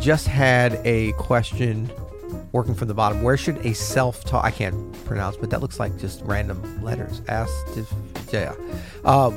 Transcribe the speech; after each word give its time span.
just 0.00 0.26
had 0.26 0.80
a 0.84 1.12
question 1.12 1.90
working 2.52 2.74
from 2.74 2.88
the 2.88 2.94
bottom. 2.94 3.22
Where 3.22 3.36
should 3.36 3.58
a 3.64 3.74
self-taught? 3.74 4.44
I 4.44 4.50
can't 4.50 4.92
pronounce, 5.04 5.36
but 5.36 5.50
that 5.50 5.60
looks 5.60 5.78
like 5.80 5.96
just 5.98 6.22
random 6.24 6.82
letters. 6.82 7.22
Ask, 7.28 7.52
yeah. 8.32 8.54
Um, 9.04 9.34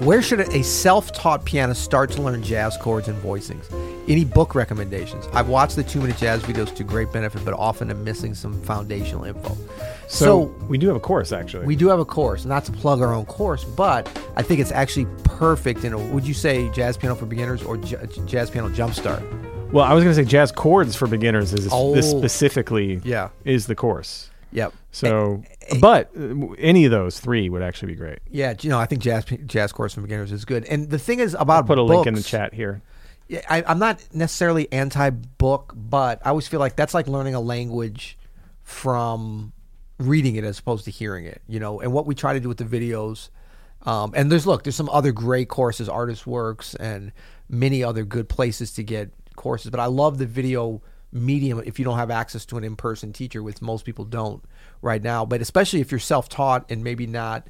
where 0.00 0.22
should 0.22 0.40
a 0.40 0.62
self-taught 0.64 1.44
pianist 1.44 1.82
start 1.82 2.10
to 2.12 2.22
learn 2.22 2.42
jazz 2.42 2.76
chords 2.78 3.08
and 3.08 3.22
voicings? 3.22 3.64
Any 4.08 4.24
book 4.24 4.54
recommendations? 4.54 5.28
I've 5.34 5.48
watched 5.48 5.76
the 5.76 5.84
two-minute 5.84 6.16
jazz 6.16 6.42
videos 6.42 6.74
to 6.76 6.84
great 6.84 7.12
benefit, 7.12 7.44
but 7.44 7.52
often 7.54 7.90
I'm 7.90 8.02
missing 8.02 8.34
some 8.34 8.60
foundational 8.62 9.24
info. 9.24 9.56
So, 10.08 10.24
So 10.24 10.42
we 10.68 10.78
do 10.78 10.86
have 10.88 10.96
a 10.96 11.00
course 11.00 11.32
actually. 11.32 11.66
we 11.66 11.76
do 11.76 11.88
have 11.88 12.00
a 12.00 12.04
course, 12.04 12.44
not 12.46 12.64
to 12.64 12.72
plug 12.72 13.02
our 13.02 13.12
own 13.14 13.26
course, 13.26 13.62
but 13.64 14.08
I 14.36 14.42
think 14.42 14.60
it's 14.60 14.72
actually 14.72 15.06
perfect. 15.24 15.84
In 15.84 15.92
a, 15.92 15.98
would 15.98 16.26
you 16.26 16.34
say 16.34 16.70
jazz 16.70 16.96
piano 16.96 17.14
for 17.14 17.26
beginners 17.26 17.62
or 17.62 17.76
j- 17.76 17.98
jazz 18.26 18.50
piano 18.50 18.70
jumpstart? 18.70 19.22
Well, 19.72 19.84
I 19.84 19.92
was 19.94 20.04
going 20.04 20.14
to 20.16 20.22
say 20.22 20.28
jazz 20.28 20.52
chords 20.52 20.96
for 20.96 21.06
beginners 21.06 21.52
is 21.52 21.68
Oh. 21.70 21.94
this 21.94 22.10
specifically 22.10 23.00
Yeah. 23.04 23.28
is 23.44 23.66
the 23.66 23.74
course. 23.74 24.30
Yep. 24.52 24.72
So, 24.90 25.44
but 25.80 26.10
uh, 26.18 26.52
any 26.58 26.84
of 26.84 26.90
those 26.90 27.20
three 27.20 27.48
would 27.48 27.62
actually 27.62 27.92
be 27.92 27.96
great. 27.96 28.18
Yeah, 28.30 28.54
you 28.60 28.68
know, 28.68 28.80
I 28.80 28.86
think 28.86 29.00
jazz 29.00 29.24
jazz 29.46 29.70
course 29.72 29.94
for 29.94 30.00
beginners 30.00 30.32
is 30.32 30.44
good. 30.44 30.64
And 30.64 30.90
the 30.90 30.98
thing 30.98 31.20
is 31.20 31.36
about 31.38 31.66
Put 31.68 31.78
a 31.78 31.82
link 31.82 32.06
in 32.08 32.14
the 32.14 32.22
chat 32.22 32.52
here. 32.52 32.82
Yeah, 33.28 33.42
I, 33.48 33.62
I'm 33.64 33.78
not 33.78 34.02
necessarily 34.12 34.70
anti-book, 34.72 35.72
but 35.76 36.20
I 36.24 36.30
always 36.30 36.48
feel 36.48 36.58
like 36.58 36.74
that's 36.74 36.94
like 36.94 37.06
learning 37.06 37.36
a 37.36 37.40
language 37.40 38.18
from 38.64 39.52
reading 39.98 40.34
it 40.34 40.42
as 40.42 40.58
opposed 40.58 40.84
to 40.86 40.90
hearing 40.90 41.26
it. 41.26 41.40
You 41.46 41.60
know, 41.60 41.80
and 41.80 41.92
what 41.92 42.06
we 42.06 42.16
try 42.16 42.32
to 42.32 42.40
do 42.40 42.48
with 42.48 42.58
the 42.58 42.64
videos. 42.64 43.28
Um, 43.86 44.12
and 44.16 44.32
there's 44.32 44.48
look, 44.48 44.64
there's 44.64 44.74
some 44.76 44.88
other 44.90 45.12
great 45.12 45.48
courses, 45.48 45.88
Artist 45.88 46.26
Works, 46.26 46.74
and 46.74 47.12
many 47.48 47.84
other 47.84 48.04
good 48.04 48.28
places 48.28 48.72
to 48.72 48.82
get 48.82 49.10
courses. 49.40 49.70
But 49.70 49.80
I 49.80 49.86
love 49.86 50.18
the 50.18 50.26
video 50.26 50.82
medium 51.12 51.60
if 51.64 51.78
you 51.78 51.84
don't 51.84 51.98
have 51.98 52.10
access 52.10 52.44
to 52.46 52.58
an 52.58 52.62
in-person 52.62 53.12
teacher, 53.12 53.42
which 53.42 53.60
most 53.60 53.84
people 53.84 54.04
don't 54.04 54.44
right 54.82 55.02
now. 55.02 55.24
But 55.24 55.40
especially 55.40 55.80
if 55.80 55.90
you're 55.90 55.98
self-taught 55.98 56.70
and 56.70 56.84
maybe 56.84 57.06
not 57.06 57.46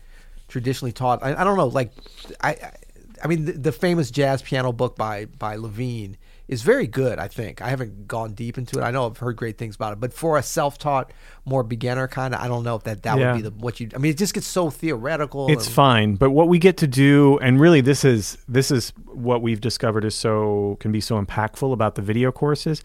traditionally 0.49 0.93
taught. 0.93 1.23
I, 1.23 1.35
I 1.41 1.45
don't 1.45 1.57
know, 1.57 1.67
like 1.67 1.93
I, 2.41 2.51
I, 2.51 2.73
I 3.23 3.27
mean, 3.29 3.45
the, 3.45 3.53
the 3.53 3.73
famous 3.73 4.11
jazz 4.11 4.43
piano 4.43 4.73
book 4.73 4.97
by 4.97 5.27
by 5.27 5.57
Levine 5.57 6.17
is 6.51 6.63
very 6.63 6.89
good. 6.89 7.21
I 7.21 7.29
think 7.29 7.63
I 7.63 7.69
haven't 7.69 8.09
gone 8.09 8.33
deep 8.35 8.59
into 8.59 8.81
it. 8.81 8.83
I 8.83 8.91
know 8.91 9.07
I've 9.07 9.17
heard 9.19 9.37
great 9.37 9.57
things 9.57 9.77
about 9.77 9.93
it, 9.93 10.01
but 10.01 10.13
for 10.13 10.37
a 10.37 10.43
self-taught, 10.43 11.13
more 11.45 11.63
beginner 11.63 12.09
kind 12.09 12.35
of, 12.35 12.41
I 12.41 12.49
don't 12.49 12.65
know 12.65 12.75
if 12.75 12.83
that 12.83 13.05
that 13.05 13.19
Yeah. 13.19 13.33
would 13.33 13.37
be 13.37 13.49
the 13.49 13.55
what 13.55 13.79
you. 13.79 13.89
I 13.95 13.99
mean, 13.99 14.11
it 14.11 14.19
just 14.19 14.35
gets 14.35 14.49
so 14.49 14.69
theoretical. 14.69 15.47
It's 15.49 15.67
and- 15.67 15.75
fine, 15.75 16.15
but 16.17 16.31
what 16.33 16.49
we 16.49 16.59
get 16.59 16.77
to 16.79 16.89
do, 16.89 17.39
and 17.39 17.61
really, 17.61 17.81
this 17.81 18.05
is 18.05 18.37
this 18.49 18.73
is 18.73 18.93
what 19.07 19.43
we've 19.43 19.61
discovered 19.61 20.05
is 20.05 20.17
so 20.17 20.77
can 20.81 20.91
be 20.91 21.01
so 21.01 21.23
impactful 21.25 21.73
about 21.73 21.95
the 21.95 22.03
video 22.03 22.33
courses. 22.33 22.83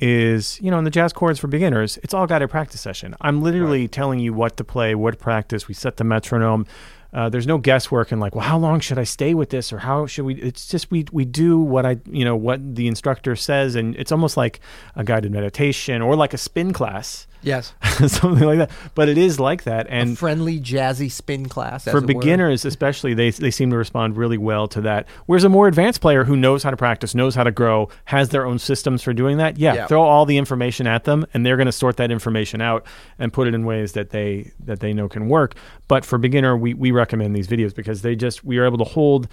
Is 0.00 0.60
you 0.62 0.70
know 0.70 0.78
in 0.78 0.84
the 0.84 0.90
jazz 0.90 1.12
chords 1.12 1.40
for 1.40 1.48
beginners, 1.48 1.98
it's 2.04 2.14
all 2.14 2.28
guided 2.28 2.50
practice 2.50 2.80
session. 2.80 3.16
I'm 3.20 3.42
literally 3.42 3.88
telling 3.88 4.20
you 4.20 4.32
what 4.32 4.56
to 4.58 4.62
play, 4.62 4.94
what 4.94 5.10
to 5.10 5.16
practice. 5.16 5.66
We 5.66 5.74
set 5.74 5.96
the 5.96 6.04
metronome. 6.04 6.66
Uh, 7.12 7.28
there's 7.28 7.46
no 7.46 7.56
guesswork 7.56 8.12
and 8.12 8.20
like, 8.20 8.34
well, 8.34 8.44
how 8.44 8.58
long 8.58 8.80
should 8.80 8.98
I 8.98 9.04
stay 9.04 9.32
with 9.32 9.50
this, 9.50 9.72
or 9.72 9.78
how 9.78 10.06
should 10.06 10.24
we? 10.24 10.34
It's 10.34 10.66
just 10.66 10.90
we 10.90 11.06
we 11.12 11.24
do 11.24 11.58
what 11.58 11.86
I 11.86 11.98
you 12.10 12.24
know 12.24 12.36
what 12.36 12.74
the 12.74 12.86
instructor 12.86 13.36
says, 13.36 13.76
and 13.76 13.96
it's 13.96 14.12
almost 14.12 14.36
like 14.36 14.60
a 14.96 15.04
guided 15.04 15.32
meditation 15.32 16.02
or 16.02 16.16
like 16.16 16.34
a 16.34 16.38
spin 16.38 16.72
class, 16.72 17.26
Yes, 17.42 17.72
something 18.06 18.44
like 18.44 18.58
that. 18.58 18.70
But 18.94 19.08
it 19.08 19.16
is 19.18 19.38
like 19.38 19.64
that, 19.64 19.86
a 19.86 19.90
and 19.92 20.18
friendly 20.18 20.60
jazzy 20.60 21.10
spin 21.10 21.48
class 21.48 21.86
as 21.86 21.92
for 21.92 21.98
it 21.98 22.02
were. 22.02 22.06
beginners 22.20 22.64
especially 22.64 23.14
they, 23.14 23.30
they 23.30 23.50
seem 23.50 23.70
to 23.70 23.76
respond 23.76 24.16
really 24.16 24.38
well 24.38 24.66
to 24.68 24.80
that 24.80 25.06
whereas 25.26 25.44
a 25.44 25.48
more 25.48 25.68
advanced 25.68 26.00
player 26.00 26.24
who 26.24 26.36
knows 26.36 26.62
how 26.62 26.70
to 26.70 26.76
practice 26.76 27.14
knows 27.14 27.34
how 27.34 27.44
to 27.44 27.50
grow 27.52 27.88
has 28.06 28.30
their 28.30 28.44
own 28.44 28.58
systems 28.58 29.02
for 29.02 29.12
doing 29.12 29.36
that 29.38 29.56
yeah, 29.58 29.74
Yeah. 29.74 29.86
throw 29.86 30.02
all 30.02 30.26
the 30.26 30.36
information 30.36 30.86
at 30.86 31.04
them 31.04 31.24
and 31.32 31.46
they're 31.46 31.56
going 31.56 31.66
to 31.66 31.72
sort 31.72 31.96
that 31.98 32.10
information 32.10 32.60
out 32.60 32.84
and 33.18 33.32
put 33.32 33.46
it 33.46 33.54
in 33.54 33.64
ways 33.64 33.92
that 33.92 34.10
they 34.10 34.50
that 34.64 34.80
they 34.80 34.92
know 34.92 35.08
can 35.08 35.28
work 35.28 35.54
but 35.86 36.04
for 36.04 36.18
beginner 36.18 36.56
we, 36.56 36.74
we 36.74 36.90
recommend 36.90 37.34
these 37.36 37.46
videos 37.48 37.74
because 37.74 38.02
they 38.02 38.16
just 38.16 38.44
we 38.44 38.58
are 38.58 38.64
able 38.66 38.78
to 38.78 38.84
hold 38.84 39.28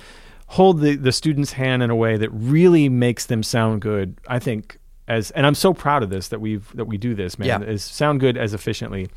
hold 0.48 0.80
the, 0.82 0.96
the 0.96 1.12
student's 1.12 1.54
hand 1.54 1.82
in 1.82 1.90
a 1.90 1.96
way 1.96 2.18
that 2.18 2.30
really 2.30 2.88
makes 2.88 3.26
them 3.26 3.42
sound 3.42 3.82
good 3.82 4.20
i 4.28 4.38
think 4.40 4.78
as 5.08 5.32
and 5.32 5.46
i'm 5.46 5.56
so 5.56 5.74
proud 5.74 6.04
of 6.04 6.10
this 6.10 6.28
that 6.30 6.42
we've 6.42 6.72
that 6.76 6.86
we 6.86 6.98
do 6.98 7.14
this 7.16 7.38
man 7.40 7.48
Yeah. 7.48 7.62
is 7.68 7.84
sound 7.84 8.20
good 8.20 8.38
as 8.38 8.54
efficiently 8.54 9.10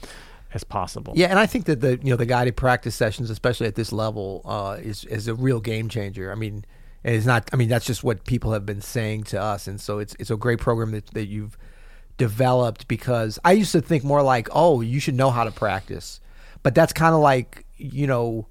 as 0.54 0.64
possible 0.64 1.12
Yeah, 1.16 1.26
and 1.26 1.38
I 1.38 1.44
think 1.44 1.66
that 1.66 1.80
the 1.82 1.98
you 2.02 2.08
know 2.10 2.16
the 2.16 2.24
guided 2.24 2.56
practice 2.56 2.94
sessions, 2.94 3.28
especially 3.28 3.66
at 3.66 3.74
this 3.74 3.92
level, 3.92 4.40
uh, 4.46 4.78
is 4.82 5.04
is 5.04 5.28
a 5.28 5.34
real 5.34 5.60
game 5.60 5.90
changer. 5.90 6.32
I 6.32 6.36
mean, 6.36 6.64
it's 7.04 7.26
not. 7.26 7.50
I 7.52 7.56
mean, 7.56 7.68
that's 7.68 7.84
just 7.84 8.02
what 8.02 8.24
people 8.24 8.52
have 8.54 8.64
been 8.64 8.80
saying 8.80 9.24
to 9.24 9.38
us, 9.42 9.66
and 9.68 9.78
so 9.78 9.98
it's 9.98 10.16
it's 10.18 10.30
a 10.30 10.38
great 10.38 10.58
program 10.58 10.92
that 10.92 11.08
that 11.08 11.26
you've 11.26 11.58
developed 12.16 12.88
because 12.88 13.38
I 13.44 13.52
used 13.52 13.72
to 13.72 13.80
think 13.82 14.04
more 14.04 14.22
like, 14.22 14.48
oh, 14.52 14.80
you 14.80 15.00
should 15.00 15.14
know 15.14 15.30
how 15.30 15.44
to 15.44 15.50
practice, 15.50 16.18
but 16.62 16.74
that's 16.74 16.92
kind 16.94 17.14
of 17.14 17.20
like 17.20 17.66
you 17.76 18.06
know, 18.06 18.46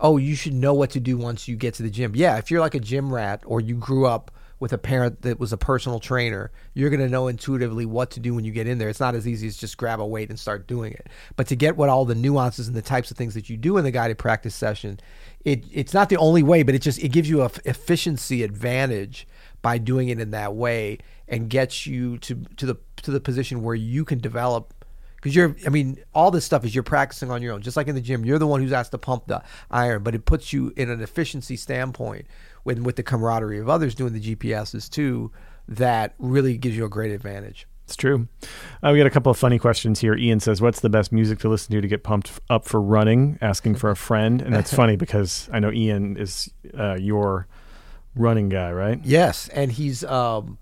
oh, 0.00 0.16
you 0.16 0.34
should 0.34 0.54
know 0.54 0.74
what 0.74 0.90
to 0.92 1.00
do 1.00 1.18
once 1.18 1.46
you 1.46 1.56
get 1.56 1.74
to 1.74 1.82
the 1.82 1.90
gym. 1.90 2.12
Yeah, 2.16 2.38
if 2.38 2.50
you're 2.50 2.60
like 2.60 2.74
a 2.74 2.80
gym 2.80 3.12
rat 3.12 3.42
or 3.44 3.60
you 3.60 3.74
grew 3.76 4.06
up 4.06 4.30
with 4.60 4.72
a 4.72 4.78
parent 4.78 5.22
that 5.22 5.38
was 5.38 5.52
a 5.52 5.56
personal 5.56 5.98
trainer, 5.98 6.50
you're 6.74 6.90
going 6.90 7.00
to 7.00 7.08
know 7.08 7.28
intuitively 7.28 7.84
what 7.84 8.10
to 8.12 8.20
do 8.20 8.34
when 8.34 8.44
you 8.44 8.52
get 8.52 8.66
in 8.66 8.78
there. 8.78 8.88
It's 8.88 9.00
not 9.00 9.14
as 9.14 9.26
easy 9.26 9.46
as 9.46 9.56
just 9.56 9.76
grab 9.76 10.00
a 10.00 10.06
weight 10.06 10.30
and 10.30 10.38
start 10.38 10.66
doing 10.66 10.92
it. 10.92 11.08
But 11.36 11.48
to 11.48 11.56
get 11.56 11.76
what 11.76 11.88
all 11.88 12.04
the 12.04 12.14
nuances 12.14 12.68
and 12.68 12.76
the 12.76 12.82
types 12.82 13.10
of 13.10 13.16
things 13.16 13.34
that 13.34 13.50
you 13.50 13.56
do 13.56 13.76
in 13.76 13.84
the 13.84 13.90
guided 13.90 14.18
practice 14.18 14.54
session, 14.54 15.00
it 15.44 15.64
it's 15.72 15.92
not 15.92 16.08
the 16.08 16.16
only 16.16 16.42
way, 16.42 16.62
but 16.62 16.74
it 16.74 16.82
just 16.82 17.02
it 17.02 17.08
gives 17.08 17.28
you 17.28 17.42
a 17.42 17.46
f- 17.46 17.60
efficiency 17.64 18.42
advantage 18.42 19.26
by 19.60 19.78
doing 19.78 20.08
it 20.08 20.20
in 20.20 20.30
that 20.30 20.54
way 20.54 20.98
and 21.26 21.48
gets 21.48 21.86
you 21.86 22.18
to 22.18 22.34
to 22.56 22.66
the 22.66 22.76
to 22.96 23.10
the 23.10 23.20
position 23.20 23.62
where 23.62 23.74
you 23.74 24.04
can 24.04 24.18
develop 24.18 24.74
because 25.16 25.34
you're 25.34 25.56
i 25.66 25.70
mean 25.70 25.98
all 26.14 26.30
this 26.30 26.44
stuff 26.44 26.64
is 26.66 26.74
you're 26.74 26.84
practicing 26.84 27.30
on 27.30 27.40
your 27.40 27.54
own 27.54 27.62
just 27.62 27.76
like 27.76 27.88
in 27.88 27.94
the 27.94 28.00
gym 28.00 28.26
you're 28.26 28.38
the 28.38 28.46
one 28.46 28.60
who's 28.60 28.72
asked 28.72 28.90
to 28.90 28.98
pump 28.98 29.26
the 29.26 29.42
iron 29.70 30.02
but 30.02 30.14
it 30.14 30.26
puts 30.26 30.52
you 30.52 30.70
in 30.76 30.90
an 30.90 31.00
efficiency 31.00 31.56
standpoint 31.56 32.26
with 32.64 32.78
with 32.80 32.96
the 32.96 33.02
camaraderie 33.02 33.58
of 33.58 33.68
others 33.68 33.94
doing 33.94 34.12
the 34.12 34.34
gps's 34.34 34.88
too 34.88 35.30
that 35.68 36.14
really 36.18 36.56
gives 36.58 36.76
you 36.76 36.84
a 36.84 36.88
great 36.88 37.10
advantage 37.12 37.66
It's 37.84 37.96
true. 37.96 38.28
Uh, 38.82 38.90
we 38.92 38.98
got 38.98 39.06
a 39.06 39.10
couple 39.10 39.30
of 39.30 39.36
funny 39.36 39.58
questions 39.58 40.00
here. 40.00 40.14
Ian 40.14 40.40
says, 40.40 40.62
"What's 40.62 40.80
the 40.80 40.88
best 40.88 41.12
music 41.12 41.38
to 41.40 41.50
listen 41.50 41.74
to 41.74 41.82
to 41.82 41.88
get 41.88 42.02
pumped 42.02 42.28
f- 42.28 42.40
up 42.48 42.64
for 42.64 42.80
running?" 42.80 43.36
Asking 43.42 43.74
for 43.74 43.90
a 43.90 43.96
friend, 43.96 44.40
and 44.40 44.54
that's 44.54 44.72
funny 44.72 44.96
because 45.04 45.50
I 45.52 45.58
know 45.60 45.70
Ian 45.70 46.16
is 46.16 46.50
uh, 46.78 46.96
your 46.98 47.46
running 48.16 48.48
guy, 48.48 48.72
right? 48.72 49.00
yes 49.04 49.48
and 49.48 49.72
he's 49.72 50.02
um 50.04 50.56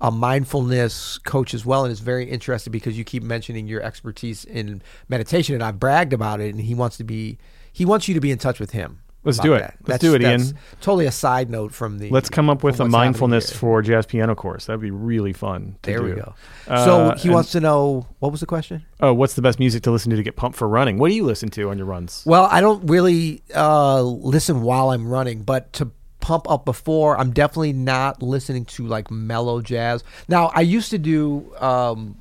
a 0.00 0.10
mindfulness 0.10 1.18
coach 1.18 1.52
as 1.54 1.66
well 1.66 1.84
and 1.84 1.92
is 1.92 2.00
very 2.00 2.24
interested 2.24 2.70
because 2.70 2.96
you 2.96 3.04
keep 3.04 3.22
mentioning 3.22 3.66
your 3.68 3.82
expertise 3.82 4.44
in 4.44 4.80
meditation 5.08 5.54
and 5.54 5.62
I've 5.64 5.78
bragged 5.78 6.12
about 6.12 6.40
it 6.40 6.54
and 6.54 6.60
he 6.60 6.74
wants 6.74 6.96
to 6.98 7.04
be 7.04 7.38
he 7.72 7.84
wants 7.84 8.08
you 8.08 8.14
to 8.14 8.20
be 8.20 8.30
in 8.30 8.38
touch 8.38 8.58
with 8.60 8.70
him 8.70 9.00
Let's 9.22 9.38
do 9.38 9.52
it. 9.54 9.58
that. 9.60 9.76
Let's 9.86 10.00
do 10.00 10.14
it, 10.14 10.22
Ian. 10.22 10.42
Totally 10.80 11.04
a 11.06 11.12
side 11.12 11.50
note 11.50 11.72
from 11.72 11.98
the 11.98 12.08
Let's 12.10 12.30
come 12.30 12.48
up 12.48 12.62
with 12.64 12.76
a 12.76 12.78
from 12.78 12.86
what's 12.86 12.94
happening 12.94 13.06
mindfulness 13.08 13.52
for 13.52 13.82
jazz 13.82 14.06
piano 14.06 14.34
course. 14.34 14.66
That'd 14.66 14.80
be 14.80 14.90
really 14.90 15.32
fun. 15.34 15.76
To 15.82 15.90
There 15.90 16.02
we 16.02 16.10
do. 16.10 16.16
go. 16.16 16.34
Uh, 16.66 16.84
so 16.84 17.14
he 17.16 17.28
and- 17.28 17.34
wants 17.34 17.52
to 17.52 17.60
know 17.60 18.06
what 18.20 18.32
was 18.32 18.40
the 18.40 18.46
question? 18.46 18.84
Oh, 19.00 19.12
what's 19.12 19.34
the 19.34 19.42
best 19.42 19.58
music 19.58 19.82
to 19.82 19.90
listen 19.90 20.10
to 20.10 20.16
to 20.16 20.22
get 20.22 20.36
pumped 20.36 20.56
for 20.56 20.66
running? 20.68 20.96
What 20.98 21.08
do 21.08 21.14
you 21.14 21.24
listen 21.24 21.50
to 21.50 21.68
on 21.70 21.76
your 21.76 21.86
runs? 21.86 22.22
Well, 22.24 22.48
I 22.50 22.60
don't 22.62 22.86
really 22.88 23.42
uh, 23.54 24.00
listen 24.02 24.62
while 24.62 24.90
I'm 24.90 25.06
running, 25.06 25.42
but 25.42 25.72
to 25.74 25.90
pump 26.20 26.50
up 26.50 26.64
before, 26.64 27.18
I'm 27.18 27.32
definitely 27.32 27.72
not 27.72 28.22
listening 28.22 28.64
to 28.66 28.86
like 28.86 29.10
mellow 29.10 29.60
jazz. 29.60 30.02
Now, 30.28 30.50
I 30.54 30.60
used 30.62 30.90
to 30.90 30.98
do. 30.98 31.54
Um, 31.56 32.19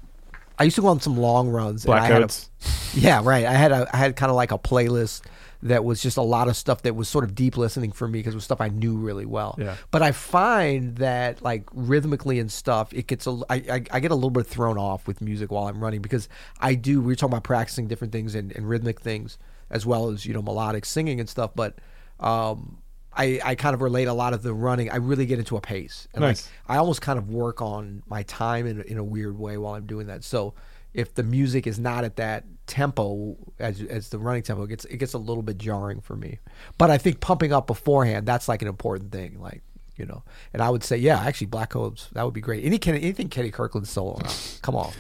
I 0.59 0.63
used 0.65 0.75
to 0.75 0.81
go 0.81 0.88
on 0.89 1.00
some 1.00 1.17
long 1.17 1.50
runs. 1.50 1.83
and 1.85 1.88
Black 1.88 2.03
I 2.03 2.06
had 2.07 2.17
a- 2.17 2.19
Codes. 2.21 2.50
yeah, 2.94 3.21
right. 3.23 3.45
I 3.45 3.53
had 3.53 3.71
a 3.71 3.88
I 3.94 3.97
had 3.97 4.15
kind 4.15 4.29
of 4.29 4.35
like 4.35 4.51
a 4.51 4.57
playlist 4.59 5.21
that 5.63 5.83
was 5.83 6.01
just 6.01 6.15
a 6.17 6.21
lot 6.21 6.47
of 6.47 6.56
stuff 6.56 6.83
that 6.83 6.95
was 6.95 7.09
sort 7.09 7.23
of 7.25 7.35
deep 7.35 7.57
listening 7.57 7.91
for 7.91 8.07
me 8.07 8.19
because 8.19 8.33
it 8.33 8.38
was 8.38 8.45
stuff 8.45 8.61
I 8.61 8.69
knew 8.69 8.95
really 8.95 9.25
well. 9.25 9.56
Yeah. 9.57 9.75
But 9.91 10.01
I 10.01 10.11
find 10.13 10.95
that 10.97 11.41
like 11.41 11.63
rhythmically 11.73 12.39
and 12.39 12.50
stuff, 12.51 12.94
it 12.94 13.07
gets 13.07 13.27
a 13.27 13.39
I, 13.50 13.56
I, 13.56 13.83
I 13.91 14.00
get 14.00 14.11
a 14.11 14.15
little 14.15 14.29
bit 14.29 14.45
thrown 14.47 14.77
off 14.77 15.06
with 15.07 15.21
music 15.21 15.51
while 15.51 15.67
I'm 15.67 15.81
running 15.83 16.01
because 16.01 16.29
I 16.59 16.75
do. 16.75 17.01
We 17.01 17.07
were 17.07 17.15
talking 17.15 17.33
about 17.33 17.44
practicing 17.44 17.88
different 17.88 18.12
things 18.13 18.35
and, 18.35 18.51
and 18.55 18.67
rhythmic 18.69 19.00
things 19.01 19.38
as 19.69 19.85
well 19.85 20.09
as 20.09 20.25
you 20.25 20.33
know 20.33 20.41
melodic 20.41 20.85
singing 20.85 21.19
and 21.19 21.29
stuff, 21.29 21.51
but. 21.55 21.75
um 22.19 22.79
I, 23.19 23.39
I 23.44 23.56
kind 23.56 23.74
of 23.74 23.81
relate 23.81 24.07
a 24.07 24.13
lot 24.13 24.33
of 24.33 24.42
the 24.44 24.54
running. 24.54 24.89
I 24.89 24.95
really 24.95 25.25
get 25.25 25.39
into 25.39 25.57
a 25.57 25.62
pace. 25.62 26.07
And 26.13 26.21
Nice. 26.21 26.50
like, 26.68 26.75
I 26.75 26.80
almost 26.80 27.01
kind 27.01 27.19
of 27.19 27.30
work 27.30 27.62
on 27.62 28.01
my 28.07 28.24
time 28.24 28.66
in, 28.66 28.80
a- 28.80 28.83
in 28.83 28.98
a 28.98 29.04
weird 29.04 29.38
way 29.38 29.57
while 29.57 29.74
I'm 29.75 29.86
doing 29.86 30.07
that. 30.07 30.24
So 30.24 30.54
if 30.94 31.13
the 31.13 31.24
music 31.24 31.68
is 31.68 31.77
not 31.80 32.04
at 32.04 32.16
that 32.16 32.45
tempo 32.66 33.36
as 33.60 33.81
as 33.81 34.10
the 34.10 34.18
running 34.19 34.44
tempo, 34.44 34.63
it 34.63 34.69
gets 34.69 34.86
it 34.86 34.98
gets 34.98 35.13
a 35.13 35.18
little 35.18 35.44
bit 35.44 35.57
jarring 35.57 36.01
for 36.01 36.16
me. 36.16 36.39
But 36.77 36.89
I 36.89 36.98
think 36.98 37.19
pumping 37.19 37.51
up 37.54 37.68
beforehand 37.68 38.25
that's 38.25 38.48
like 38.48 38.62
an 38.62 38.68
important 38.68 39.12
thing. 39.12 39.39
Like 39.39 39.62
you 39.98 40.06
know, 40.06 40.24
and 40.54 40.62
I 40.63 40.69
would 40.69 40.83
say 40.83 40.98
yeah, 40.98 41.19
actually 41.19 41.48
Black 41.48 41.69
Codes 41.72 42.10
that 42.13 42.24
would 42.24 42.33
be 42.33 42.42
great. 42.42 42.63
Any 42.63 42.77
Kenny, 42.80 43.01
anything 43.01 43.27
Kenny 43.30 43.51
Kirkland 43.51 43.88
solo, 43.88 44.19
come 44.62 44.75
on. 44.75 44.92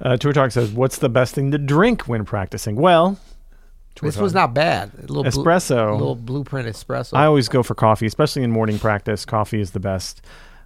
Uh, 0.00 0.16
Tour 0.16 0.32
Talk 0.32 0.50
says, 0.52 0.70
"What's 0.72 0.98
the 0.98 1.08
best 1.08 1.34
thing 1.34 1.50
to 1.50 1.58
drink 1.58 2.02
when 2.08 2.24
practicing?" 2.24 2.76
Well, 2.76 3.18
This 4.00 4.16
was 4.16 4.34
not 4.34 4.54
bad. 4.54 4.90
A 4.98 5.12
little 5.12 5.24
Espresso. 5.24 5.92
little 5.98 6.14
blueprint 6.14 6.68
espresso. 6.68 7.16
I 7.16 7.24
always 7.26 7.48
go 7.48 7.62
for 7.62 7.74
coffee, 7.74 8.06
especially 8.06 8.42
in 8.42 8.50
morning 8.50 8.78
practice. 8.78 9.24
Coffee 9.24 9.60
is 9.60 9.72
the 9.72 9.80
best. 9.80 10.22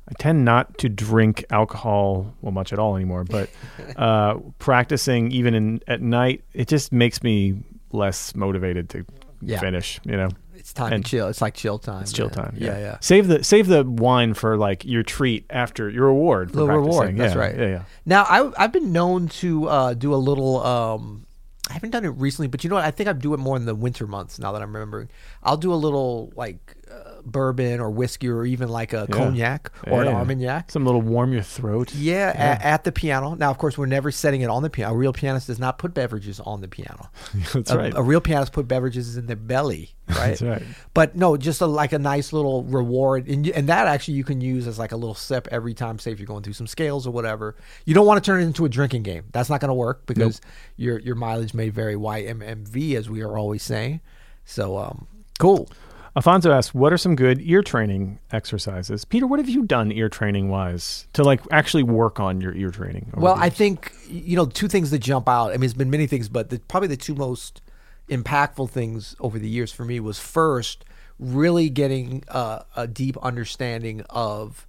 I 0.08 0.12
tend 0.18 0.44
not 0.44 0.78
to 0.78 0.88
drink 0.88 1.44
alcohol 1.50 2.34
well 2.42 2.50
much 2.52 2.72
at 2.72 2.78
all 2.78 2.96
anymore, 2.96 3.24
but 3.24 3.48
uh, 3.96 4.34
practicing 4.58 5.30
even 5.32 5.54
in 5.54 5.80
at 5.86 6.00
night, 6.02 6.42
it 6.54 6.66
just 6.68 6.92
makes 6.92 7.22
me 7.22 7.62
less 7.92 8.34
motivated 8.34 8.88
to 8.90 9.04
Yeah. 9.40 9.60
finish. 9.60 10.00
You 10.04 10.16
know, 10.16 10.28
It's 10.56 10.72
time 10.72 10.92
And- 10.92 11.04
to 11.04 11.10
chill. 11.10 11.28
It's 11.28 11.40
like 11.40 11.54
chill 11.54 11.78
time. 11.78 12.02
it's 12.02 12.12
chill 12.12 12.26
yeah. 12.28 12.42
time. 12.42 12.54
Yeah, 12.58 12.78
yeah. 12.78 12.96
Save 13.00 13.28
the 13.28 13.42
save 13.44 13.66
the 13.68 13.84
wine 13.84 14.34
for 14.34 14.56
like 14.56 14.84
your 14.84 15.02
treat 15.02 15.44
after 15.50 15.88
your 15.88 16.06
reward. 16.06 16.50
For 16.50 16.58
Little 16.58 16.76
reward, 16.76 16.92
practicing. 17.16 17.16
that's 17.18 17.34
Yeah, 17.34 17.40
right. 17.40 17.58
Yeah, 17.58 17.66
yeah. 17.78 17.82
Now 18.06 18.22
I 18.28 18.50
I've 18.64 18.72
been 18.72 18.92
known 18.92 19.28
to 19.28 19.68
uh, 19.68 19.94
do 19.94 20.14
a 20.14 20.16
little. 20.16 20.62
Um, 20.64 21.26
I 21.70 21.74
haven't 21.74 21.90
done 21.90 22.04
it 22.04 22.08
recently, 22.08 22.48
but 22.48 22.64
you 22.64 22.70
know 22.70 22.76
what? 22.76 22.84
I 22.84 22.90
think 22.90 23.08
I 23.08 23.12
do 23.12 23.34
it 23.34 23.38
more 23.38 23.56
in 23.56 23.66
the 23.66 23.74
winter 23.74 24.06
months. 24.06 24.38
Now 24.38 24.52
that 24.52 24.62
I'm 24.62 24.74
remembering, 24.74 25.08
I'll 25.42 25.56
do 25.56 25.72
a 25.72 25.76
little 25.76 26.32
like 26.34 26.76
uh, 26.90 27.11
bourbon 27.24 27.80
or 27.80 27.90
whiskey 27.90 28.28
or 28.28 28.44
even 28.44 28.68
like 28.68 28.92
a 28.92 29.06
Yeah. 29.08 29.16
cognac 29.16 29.70
or 29.86 30.02
Yeah. 30.04 30.10
an 30.10 30.16
armagnac. 30.16 30.70
Some 30.70 30.84
little 30.84 31.02
warm 31.02 31.32
your 31.32 31.42
throat. 31.42 31.94
Yeah, 31.94 32.30
a- 32.30 32.64
At, 32.66 32.84
the 32.84 32.92
piano. 32.92 33.34
Now, 33.34 33.50
of 33.50 33.58
course, 33.58 33.76
we're 33.78 33.86
never 33.86 34.10
setting 34.10 34.40
it 34.40 34.50
on 34.50 34.62
the 34.62 34.70
piano. 34.70 34.92
A 34.94 34.96
real 34.96 35.12
pianist 35.12 35.46
does 35.46 35.58
not 35.58 35.78
put 35.78 35.94
beverages 35.94 36.40
on 36.40 36.60
the 36.60 36.68
piano. 36.68 37.10
That's 37.52 37.70
a, 37.70 37.78
right. 37.78 37.92
a 37.94 38.02
real 38.02 38.20
pianist 38.20 38.52
put 38.52 38.66
beverages 38.68 39.16
in 39.16 39.26
their 39.26 39.36
belly, 39.36 39.94
right? 40.08 40.16
That's 40.38 40.42
right. 40.42 40.62
But 40.94 41.16
no, 41.16 41.36
just 41.36 41.60
a, 41.60 41.66
like 41.66 41.92
a 41.92 41.98
nice 41.98 42.32
little 42.32 42.64
reward, 42.64 43.28
and, 43.28 43.46
and 43.48 43.68
that 43.68 43.86
actually 43.86 44.14
you 44.14 44.24
can 44.24 44.40
use 44.40 44.66
as 44.66 44.78
like 44.78 44.92
a 44.92 44.96
little 44.96 45.14
sip 45.14 45.46
every 45.50 45.74
time. 45.74 45.98
Say 45.98 46.12
if 46.12 46.18
you're 46.18 46.26
going 46.26 46.42
through 46.42 46.52
some 46.54 46.66
scales 46.66 47.06
or 47.06 47.10
whatever, 47.12 47.56
you 47.84 47.94
don't 47.94 48.06
want 48.06 48.22
to 48.22 48.26
turn 48.28 48.40
it 48.40 48.44
into 48.44 48.64
a 48.64 48.68
drinking 48.68 49.02
game. 49.04 49.24
That's 49.32 49.48
not 49.48 49.60
going 49.60 49.68
to 49.68 49.74
work 49.74 50.06
because 50.06 50.40
your 50.76 50.98
your 50.98 51.14
mileage 51.14 51.54
may 51.54 51.68
vary 51.68 51.94
YMMV 51.94 52.94
as 52.96 53.08
we 53.08 53.22
are 53.22 53.36
always 53.38 53.62
saying. 53.62 54.00
So 54.44 54.76
um, 54.76 55.06
cool. 55.38 55.68
Alfonso 56.14 56.52
asks, 56.52 56.74
"What 56.74 56.92
are 56.92 56.98
some 56.98 57.16
good 57.16 57.40
ear 57.40 57.62
training 57.62 58.18
exercises?" 58.30 59.04
Peter, 59.04 59.26
what 59.26 59.38
have 59.38 59.48
you 59.48 59.62
done 59.62 59.90
ear 59.90 60.08
training 60.08 60.50
wise 60.50 61.06
to 61.14 61.22
like 61.22 61.40
actually 61.50 61.82
work 61.82 62.20
on 62.20 62.40
your 62.40 62.54
ear 62.54 62.70
training? 62.70 63.12
Well, 63.14 63.36
I 63.38 63.48
think 63.48 63.92
you 64.08 64.36
know 64.36 64.46
two 64.46 64.68
things 64.68 64.90
that 64.90 64.98
jump 64.98 65.28
out. 65.28 65.52
I 65.52 65.54
mean, 65.54 65.64
it's 65.64 65.74
been 65.74 65.90
many 65.90 66.06
things, 66.06 66.28
but 66.28 66.50
the, 66.50 66.58
probably 66.60 66.88
the 66.88 66.98
two 66.98 67.14
most 67.14 67.62
impactful 68.08 68.68
things 68.68 69.16
over 69.20 69.38
the 69.38 69.48
years 69.48 69.72
for 69.72 69.84
me 69.84 70.00
was 70.00 70.18
first 70.18 70.84
really 71.18 71.70
getting 71.70 72.24
uh, 72.28 72.62
a 72.76 72.86
deep 72.86 73.16
understanding 73.18 74.02
of 74.10 74.66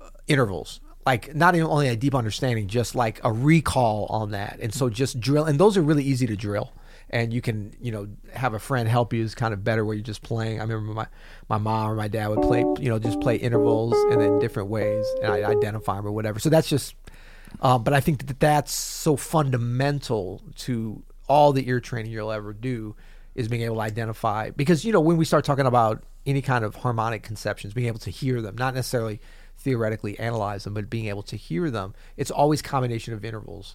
uh, 0.00 0.08
intervals. 0.26 0.80
Like 1.04 1.34
not 1.34 1.54
even 1.54 1.66
only 1.66 1.88
a 1.88 1.96
deep 1.96 2.14
understanding, 2.14 2.68
just 2.68 2.94
like 2.94 3.20
a 3.22 3.32
recall 3.32 4.06
on 4.06 4.30
that. 4.32 4.58
And 4.60 4.72
so 4.72 4.88
just 4.88 5.20
drill, 5.20 5.44
and 5.44 5.58
those 5.58 5.76
are 5.76 5.82
really 5.82 6.04
easy 6.04 6.26
to 6.26 6.36
drill. 6.36 6.72
And 7.12 7.32
you 7.32 7.42
can, 7.42 7.74
you 7.78 7.92
know, 7.92 8.08
have 8.32 8.54
a 8.54 8.58
friend 8.58 8.88
help 8.88 9.12
you 9.12 9.22
is 9.22 9.34
kind 9.34 9.52
of 9.52 9.62
better 9.62 9.84
where 9.84 9.94
you're 9.94 10.02
just 10.02 10.22
playing. 10.22 10.60
I 10.60 10.62
remember 10.62 10.94
my, 10.94 11.06
my 11.48 11.58
mom 11.58 11.90
or 11.90 11.94
my 11.94 12.08
dad 12.08 12.28
would 12.28 12.40
play, 12.40 12.60
you 12.60 12.88
know, 12.88 12.98
just 12.98 13.20
play 13.20 13.36
intervals 13.36 13.92
and 14.10 14.18
then 14.18 14.38
different 14.38 14.70
ways, 14.70 15.04
and 15.22 15.30
I 15.30 15.42
identify 15.44 15.96
them 15.96 16.06
or 16.06 16.12
whatever. 16.12 16.38
So 16.38 16.48
that's 16.48 16.68
just 16.68 16.94
um, 17.60 17.82
but 17.82 17.92
I 17.92 18.00
think 18.00 18.26
that 18.26 18.40
that's 18.40 18.72
so 18.72 19.16
fundamental 19.16 20.42
to 20.56 21.02
all 21.28 21.52
the 21.52 21.68
ear 21.68 21.80
training 21.80 22.12
you'll 22.12 22.32
ever 22.32 22.52
do 22.52 22.96
is 23.34 23.48
being 23.48 23.62
able 23.62 23.76
to 23.76 23.80
identify 23.82 24.50
because 24.50 24.84
you 24.84 24.92
know 24.92 25.00
when 25.00 25.16
we 25.16 25.24
start 25.24 25.44
talking 25.44 25.66
about 25.66 26.02
any 26.26 26.42
kind 26.42 26.64
of 26.64 26.76
harmonic 26.76 27.22
conceptions, 27.22 27.74
being 27.74 27.88
able 27.88 27.98
to 27.98 28.10
hear 28.10 28.40
them, 28.40 28.56
not 28.56 28.74
necessarily 28.74 29.20
theoretically 29.58 30.18
analyze 30.18 30.64
them, 30.64 30.74
but 30.74 30.88
being 30.88 31.06
able 31.06 31.22
to 31.22 31.36
hear 31.36 31.70
them, 31.70 31.94
it's 32.16 32.30
always 32.30 32.62
combination 32.62 33.12
of 33.14 33.24
intervals. 33.24 33.74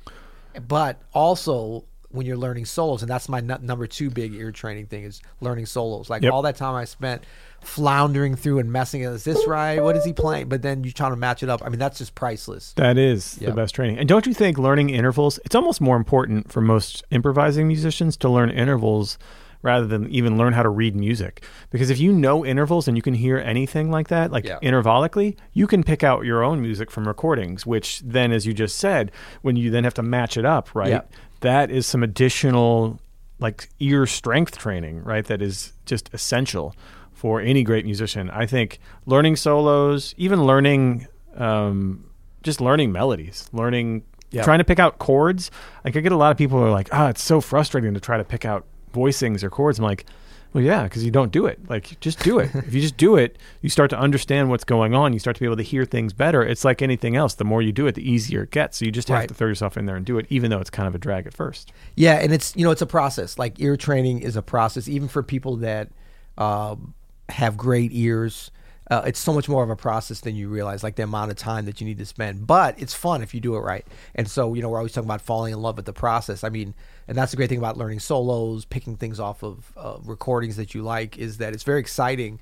But 0.68 1.01
also 1.13 1.86
when 2.09 2.25
you're 2.25 2.38
learning 2.38 2.65
solos, 2.65 3.01
and 3.01 3.09
that's 3.09 3.27
my 3.27 3.42
nu- 3.42 3.57
number 3.62 3.86
two 3.88 4.09
big 4.09 4.33
ear 4.33 4.51
training 4.51 4.86
thing 4.88 5.04
is 5.04 5.21
learning 5.42 5.65
solos. 5.65 6.09
Like 6.09 6.24
Yep. 6.24 6.31
all 6.33 6.42
that 6.44 6.56
time 6.56 6.74
I 6.75 6.86
spent 6.86 7.24
floundering 7.62 8.36
through 8.36 8.59
and 8.59 8.71
messing. 8.71 9.01
Is 9.01 9.24
this 9.24 9.45
right? 9.48 9.81
What 9.83 9.95
is 9.98 10.06
he 10.06 10.13
playing? 10.13 10.48
But 10.48 10.62
then 10.62 10.83
you 10.83 10.92
trying 10.92 11.12
to 11.12 11.18
match 11.18 11.44
it 11.44 11.50
up. 11.50 11.62
I 11.65 11.69
mean, 11.69 11.80
that's 11.80 11.98
just 11.98 12.15
priceless. 12.15 12.74
That 12.77 12.98
is 12.98 13.38
Yeah. 13.42 13.50
the 13.50 13.56
best 13.56 13.75
training. 13.75 13.98
And 13.98 14.07
don't 14.07 14.25
you 14.25 14.33
think 14.33 14.57
learning 14.57 14.89
intervals, 14.89 15.39
it's 15.44 15.56
almost 15.56 15.81
more 15.81 15.98
important 15.98 16.51
for 16.51 16.62
most 16.62 17.04
improvising 17.12 17.68
musicians 17.68 18.15
to 18.18 18.30
learn 18.30 18.50
intervals 18.51 19.18
rather 19.62 19.86
than 19.88 20.09
even 20.09 20.38
learn 20.38 20.54
how 20.54 20.63
to 20.63 20.69
read 20.69 20.95
music. 20.95 21.44
Because 21.71 21.89
if 21.89 22.00
you 22.00 22.12
know 22.13 22.45
intervals 22.45 22.88
and 22.88 22.95
you 22.98 23.01
can 23.01 23.13
hear 23.13 23.38
anything 23.38 23.89
like 23.92 24.07
that, 24.09 24.31
like 24.31 24.45
Yeah. 24.45 24.59
intervallically, 24.62 25.36
you 25.54 25.68
can 25.68 25.83
pick 25.83 26.04
out 26.04 26.25
your 26.25 26.44
own 26.44 26.62
music 26.62 26.92
from 26.92 27.07
recordings, 27.07 27.65
which 27.65 28.01
then, 28.06 28.31
as 28.31 28.45
you 28.45 28.54
just 28.54 28.77
said, 28.77 29.12
when 29.42 29.56
you 29.56 29.69
then 29.71 29.83
have 29.83 29.94
to 29.95 30.04
match 30.04 30.38
it 30.38 30.45
up, 30.45 30.74
right? 30.75 30.89
Yeah. 30.89 31.01
That 31.42 31.69
is 31.71 31.86
some 31.88 32.04
additional 32.04 33.00
like 33.39 33.69
ear 33.80 34.06
strength 34.07 34.57
training, 34.57 35.04
right? 35.04 35.25
That 35.25 35.42
is 35.42 35.74
just 35.86 36.10
essential 36.13 36.75
for 37.13 37.39
any 37.39 37.63
great 37.63 37.86
musician. 37.86 38.30
I 38.31 38.45
think 38.48 38.80
learning 39.06 39.36
solos, 39.36 40.13
even 40.18 40.45
learning 40.45 41.07
um, 41.36 42.03
just 42.44 42.60
learning 42.62 42.92
melodies, 42.92 43.48
learning 43.53 44.03
Yeah. 44.31 44.44
trying 44.44 44.57
to 44.57 44.63
pick 44.63 44.80
out 44.80 44.98
chords. 45.00 45.51
Like 45.86 45.95
I 45.95 46.00
get 46.00 46.12
a 46.12 46.18
lot 46.18 46.31
of 46.31 46.38
people 46.38 46.57
who 46.60 46.65
are 46.65 46.71
like, 46.71 46.89
"Ah, 46.92 47.10
it's 47.10 47.21
so 47.21 47.39
frustrating 47.42 47.94
to 47.94 48.00
try 48.00 48.18
to 48.18 48.24
pick 48.24 48.44
out 48.44 48.65
voicings 48.94 49.44
or 49.44 49.50
chords." 49.50 49.80
I'm 49.80 49.86
like, 49.86 50.06
"Well, 50.54 50.63
yeah, 50.63 50.84
because 50.84 51.04
you 51.04 51.12
don't 51.12 51.31
do 51.31 51.45
it. 51.45 51.60
Like, 51.69 52.00
just 52.00 52.19
do 52.24 52.39
it. 52.39 52.50
if 52.56 52.74
you 52.74 52.81
just 52.81 52.98
do 52.98 53.16
it, 53.16 53.38
you 53.62 53.69
start 53.69 53.89
to 53.92 54.00
understand 54.00 54.50
what's 54.50 54.63
going 54.63 54.94
on. 54.94 55.13
You 55.13 55.19
start 55.19 55.36
to 55.36 55.39
be 55.39 55.45
able 55.45 55.57
to 55.57 55.63
hear 55.63 55.86
things 55.86 56.13
better. 56.13 56.42
It's 56.44 56.63
like 56.66 56.81
anything 56.81 57.16
else. 57.16 57.36
The 57.36 57.44
more 57.44 57.62
you 57.62 57.72
do 57.72 57.88
it, 57.88 57.95
the 57.95 58.10
easier 58.10 58.44
it 58.44 58.51
gets. 58.51 58.78
So 58.78 58.86
you 58.86 58.92
just 58.92 59.07
have 59.10 59.19
Right. 59.19 59.28
to 59.28 59.34
throw 59.34 59.48
yourself 59.48 59.78
in 59.78 59.86
there 59.86 59.95
and 59.95 60.06
do 60.06 60.18
it, 60.18 60.25
even 60.30 60.50
though 60.51 60.60
it's 60.60 60.69
kind 60.69 60.88
of 60.88 60.95
a 60.95 60.98
drag 61.00 61.28
at 61.28 61.34
first. 61.34 61.72
Yeah, 61.95 62.13
and 62.16 62.34
it's 62.34 62.56
you 62.56 62.63
know 62.63 62.72
it's 62.72 62.81
a 62.81 62.86
process. 62.88 63.38
Like 63.38 63.60
ear 63.60 63.75
training 63.78 64.19
is 64.19 64.36
a 64.36 64.42
process, 64.42 64.88
even 64.88 65.07
for 65.07 65.22
people 65.24 65.57
that 65.57 65.89
um, 66.38 66.94
have 67.30 67.57
great 67.57 67.92
ears. 67.94 68.51
Uh, 68.89 69.04
it's 69.06 69.19
so 69.19 69.34
much 69.34 69.50
more 69.50 69.63
of 69.63 69.69
a 69.69 69.75
process 69.75 70.22
than 70.22 70.36
you 70.36 70.48
realize. 70.48 70.84
Like 70.84 70.95
the 70.95 71.04
amount 71.04 71.31
of 71.31 71.38
time 71.38 71.66
that 71.66 71.81
you 71.81 71.88
need 71.88 71.98
to 71.98 72.06
spend, 72.06 72.48
but 72.48 72.80
it's 72.80 72.94
fun 72.94 73.22
if 73.22 73.34
you 73.34 73.42
do 73.42 73.56
it 73.56 73.60
right. 73.60 73.86
And 74.16 74.30
so 74.30 74.54
you 74.54 74.62
know 74.62 74.69
we're 74.69 74.78
always 74.78 74.94
talking 74.94 75.07
about 75.07 75.22
falling 75.22 75.54
in 75.54 75.62
love 75.62 75.75
with 75.75 75.86
the 75.86 75.94
process. 75.94 76.44
I 76.44 76.50
mean, 76.50 76.74
and 77.07 77.18
that's 77.18 77.31
the 77.31 77.38
great 77.38 77.50
thing 77.50 77.57
about 77.57 77.78
learning 77.78 78.00
solos, 78.00 78.66
picking 78.66 78.95
things 78.95 79.19
off 79.19 79.44
of 79.44 79.74
uh, 79.75 79.98
recordings 80.04 80.56
that 80.56 80.74
you 80.74 80.84
like, 80.84 81.18
is 81.18 81.38
that 81.38 81.54
it's 81.54 81.63
very 81.63 81.80
exciting 81.80 82.39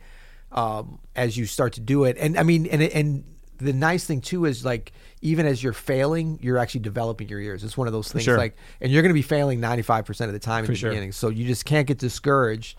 um, 0.52 1.00
as 1.16 1.38
you 1.38 1.46
start 1.46 1.74
to 1.74 1.82
do 1.82 2.04
it. 2.04 2.18
And 2.20 2.38
I 2.38 2.44
mean, 2.44 2.68
and 2.68 2.82
and 2.82 3.24
the 3.58 3.74
nice 3.74 4.06
thing 4.06 4.22
too 4.22 4.46
is 4.46 4.66
like 4.66 4.92
even 5.22 5.46
as 5.46 5.64
you're 5.64 5.74
failing, 5.74 6.40
you're 6.42 6.58
actually 6.58 6.82
developing 6.82 7.28
your 7.28 7.40
ears. 7.40 7.64
It's 7.64 7.78
one 7.78 7.88
of 7.88 7.94
those 7.94 8.12
things 8.12 8.24
sure. 8.24 8.38
like, 8.38 8.56
and 8.82 8.92
you're 8.92 9.02
going 9.02 9.10
to 9.10 9.16
be 9.16 9.22
failing 9.22 9.60
95% 9.60 10.26
of 10.26 10.34
the 10.34 10.40
time 10.40 10.60
in 10.60 10.66
For 10.68 10.72
the 10.74 10.78
sure. 10.78 10.90
beginning. 10.92 11.14
So 11.14 11.30
you 11.30 11.46
just 11.46 11.66
can't 11.66 11.88
get 11.88 11.98
discouraged. 11.98 12.78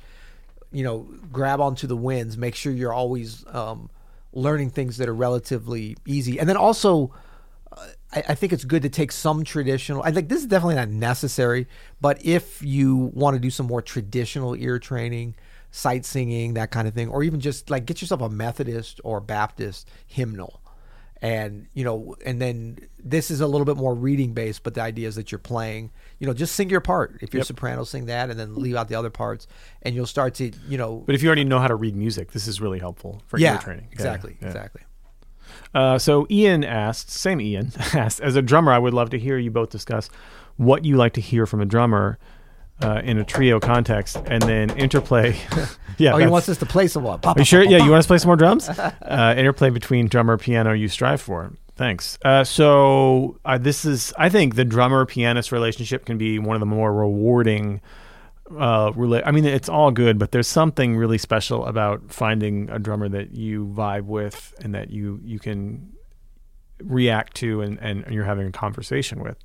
You 0.76 0.84
know, 0.84 0.98
grab 1.32 1.60
onto 1.60 1.86
the 1.86 1.96
wins. 1.96 2.36
Make 2.36 2.54
sure 2.54 2.72
you're 2.72 2.92
always 3.02 3.44
um, 3.60 3.90
learning 4.32 4.70
things 4.70 4.96
that 4.98 5.08
are 5.08 5.14
relatively 5.28 5.96
easy, 6.06 6.38
and 6.38 6.48
then 6.48 6.56
also. 6.56 7.12
uh, 7.72 7.86
I, 8.12 8.22
I 8.32 8.34
think 8.36 8.52
it's 8.52 8.64
good 8.64 8.82
to 8.82 8.88
take 8.88 9.12
some 9.12 9.42
traditional. 9.44 10.02
I 10.08 10.12
think 10.12 10.28
this 10.28 10.40
is 10.40 10.46
definitely 10.46 10.76
not 10.76 10.88
necessary, 10.88 11.66
but 12.00 12.24
if 12.24 12.62
you 12.62 13.10
want 13.14 13.34
to 13.34 13.40
do 13.40 13.50
some 13.50 13.66
more 13.66 13.82
traditional 13.82 14.54
ear 14.54 14.78
training, 14.78 15.34
sight 15.70 16.04
singing, 16.04 16.54
that 16.54 16.70
kind 16.70 16.86
of 16.88 16.94
thing, 16.94 17.08
or 17.08 17.24
even 17.24 17.40
just 17.40 17.68
like 17.68 17.84
get 17.84 18.00
yourself 18.00 18.20
a 18.20 18.28
Methodist 18.28 19.00
or 19.02 19.20
Baptist 19.20 19.88
hymnal, 20.06 20.60
and 21.20 21.66
you 21.74 21.84
know, 21.84 22.14
and 22.24 22.40
then 22.40 22.78
this 23.02 23.30
is 23.30 23.40
a 23.40 23.46
little 23.46 23.64
bit 23.64 23.76
more 23.76 23.94
reading 23.94 24.32
based, 24.32 24.62
but 24.62 24.74
the 24.74 24.82
idea 24.82 25.08
is 25.08 25.16
that 25.16 25.32
you're 25.32 25.38
playing. 25.54 25.90
You 26.18 26.26
know, 26.26 26.32
just 26.32 26.54
sing 26.54 26.70
your 26.70 26.80
part. 26.80 27.18
If 27.20 27.34
you're 27.34 27.40
Yep. 27.40 27.46
soprano, 27.46 27.84
sing 27.84 28.06
that, 28.06 28.30
and 28.30 28.38
then 28.40 28.54
leave 28.54 28.74
out 28.74 28.88
the 28.88 28.94
other 28.94 29.10
parts, 29.10 29.46
and 29.82 29.94
you'll 29.94 30.06
start 30.06 30.34
to, 30.36 30.50
you 30.68 30.78
know, 30.78 31.02
But 31.04 31.14
if 31.14 31.22
you 31.22 31.28
already 31.28 31.44
know 31.44 31.58
how 31.58 31.68
to 31.68 31.74
read 31.74 31.94
music, 31.94 32.32
this 32.32 32.46
is 32.48 32.60
really 32.60 32.78
helpful 32.78 33.22
for 33.26 33.38
yeah, 33.38 33.54
ear 33.54 33.58
training. 33.58 33.86
Yeah, 33.88 33.92
exactly, 33.92 34.36
yeah. 34.40 34.46
exactly. 34.46 34.82
Uh, 35.74 35.98
so 35.98 36.26
Ian 36.30 36.64
asked, 36.64 37.10
same 37.10 37.40
Ian 37.40 37.72
asked, 37.94 38.20
as 38.20 38.34
a 38.36 38.42
drummer, 38.42 38.72
I 38.72 38.78
would 38.78 38.94
love 38.94 39.10
to 39.10 39.18
hear 39.18 39.36
you 39.38 39.50
both 39.50 39.70
discuss 39.70 40.08
what 40.56 40.84
you 40.84 40.96
like 40.96 41.12
to 41.14 41.20
hear 41.20 41.44
from 41.46 41.60
a 41.60 41.66
drummer 41.66 42.18
uh, 42.82 43.00
in 43.04 43.18
a 43.18 43.24
trio 43.24 43.58
context, 43.60 44.16
and 44.26 44.42
then 44.42 44.70
interplay. 44.70 45.36
yeah, 45.98 46.12
Oh, 46.14 46.18
he 46.18 46.26
wants 46.26 46.48
us 46.48 46.58
to 46.58 46.66
play 46.66 46.88
some 46.88 47.02
what? 47.02 47.24
Are 47.26 47.34
you 47.38 47.44
sure? 47.44 47.62
Yeah, 47.62 47.78
you 47.78 47.90
want 47.90 48.00
us 48.00 48.04
to 48.04 48.08
play 48.08 48.18
some 48.18 48.28
more 48.28 48.36
drums? 48.36 48.68
Uh, 48.68 49.34
interplay 49.36 49.70
between 49.70 50.08
drummer 50.08 50.36
piano 50.36 50.72
you 50.72 50.88
strive 50.88 51.20
for. 51.20 51.52
Thanks. 51.76 52.18
Uh, 52.24 52.42
so 52.42 53.38
uh, 53.44 53.58
this 53.58 53.84
is, 53.84 54.12
I 54.16 54.30
think, 54.30 54.54
the 54.54 54.64
drummer 54.64 55.04
pianist 55.04 55.52
relationship 55.52 56.06
can 56.06 56.16
be 56.16 56.38
one 56.38 56.56
of 56.56 56.60
the 56.60 56.66
more 56.66 56.92
rewarding. 56.92 57.82
Uh, 58.58 58.92
I 59.24 59.30
mean, 59.30 59.44
it's 59.44 59.68
all 59.68 59.90
good, 59.90 60.18
but 60.18 60.32
there's 60.32 60.48
something 60.48 60.96
really 60.96 61.18
special 61.18 61.66
about 61.66 62.10
finding 62.10 62.70
a 62.70 62.78
drummer 62.78 63.10
that 63.10 63.32
you 63.32 63.66
vibe 63.66 64.04
with 64.04 64.54
and 64.60 64.74
that 64.74 64.90
you 64.90 65.20
you 65.22 65.38
can 65.38 65.92
react 66.82 67.34
to 67.36 67.60
and, 67.60 67.78
and 67.80 68.06
you're 68.10 68.24
having 68.24 68.46
a 68.46 68.52
conversation 68.52 69.22
with. 69.22 69.36